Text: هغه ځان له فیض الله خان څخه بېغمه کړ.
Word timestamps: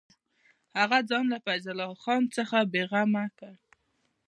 هغه 0.79 0.99
ځان 1.09 1.25
له 1.33 1.37
فیض 1.45 1.65
الله 1.71 1.91
خان 2.03 2.23
څخه 2.37 2.57
بېغمه 2.73 3.25
کړ. 3.37 3.53